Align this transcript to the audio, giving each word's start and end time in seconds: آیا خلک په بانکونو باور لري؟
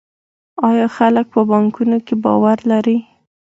آیا 0.69 0.87
خلک 0.97 1.25
په 1.33 1.41
بانکونو 1.51 1.95
باور 2.23 2.57
لري؟ 2.71 2.97